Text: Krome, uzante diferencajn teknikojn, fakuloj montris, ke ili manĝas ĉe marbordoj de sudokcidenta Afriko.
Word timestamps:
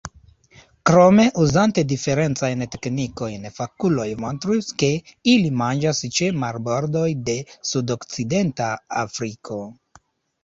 Krome, 0.89 1.23
uzante 1.41 1.81
diferencajn 1.89 2.63
teknikojn, 2.75 3.43
fakuloj 3.57 4.07
montris, 4.23 4.69
ke 4.83 4.89
ili 5.33 5.51
manĝas 5.59 6.01
ĉe 6.19 6.29
marbordoj 6.45 7.05
de 7.29 7.35
sudokcidenta 7.73 8.71
Afriko. 9.03 9.61